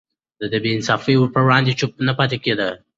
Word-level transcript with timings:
ده 0.39 0.45
د 0.53 0.55
بې 0.63 0.69
انصافي 0.77 1.13
پر 1.33 1.41
وړاندې 1.45 1.77
چوپ 1.79 1.91
نه 2.07 2.13
پاتې 2.19 2.37
کېده. 2.43 2.67